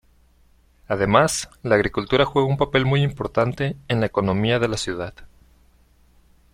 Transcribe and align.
Además 0.87 1.47
la 1.61 1.75
agricultura 1.75 2.25
juega 2.25 2.47
un 2.49 2.57
papel 2.57 2.87
muy 2.87 3.03
importante 3.03 3.77
en 3.87 3.99
la 3.99 4.07
economía 4.07 4.57
de 4.57 4.67
la 4.67 4.77
ciudad. 4.77 5.13